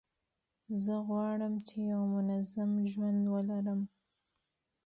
[0.83, 3.81] زه غواړم چي یو منظم ژوند ولرم.